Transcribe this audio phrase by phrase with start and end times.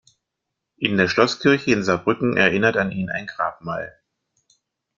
[0.77, 4.01] In der Schlosskirche in Saarbrücken erinnert an ihn ein Grabmal.